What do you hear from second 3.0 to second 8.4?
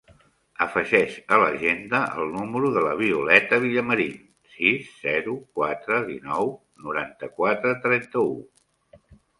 Violeta Villamarin: sis, zero, quatre, dinou, noranta-quatre, trenta-u.